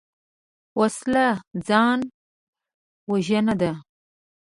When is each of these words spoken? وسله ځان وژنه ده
وسله 0.79 1.27
ځان 1.67 1.99
وژنه 3.11 3.53
ده 3.61 3.71